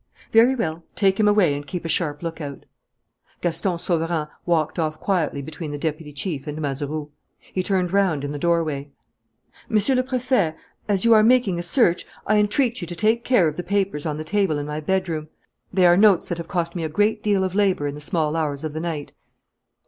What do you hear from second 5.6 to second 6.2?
the deputy